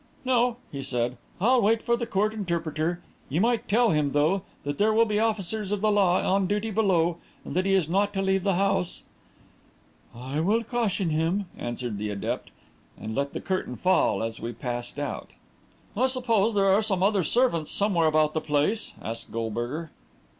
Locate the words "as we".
14.23-14.53